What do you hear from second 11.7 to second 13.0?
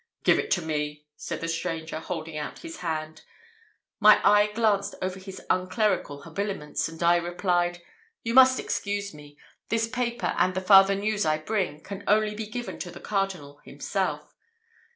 can only be given to the